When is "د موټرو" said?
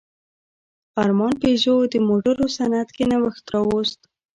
1.93-2.45